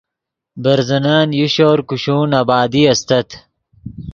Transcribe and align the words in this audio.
برزنن 0.63 1.27
یو 1.39 1.47
شور 1.55 1.79
کوشون 1.89 2.29
آبادی 2.41 2.83
استت 2.91 3.29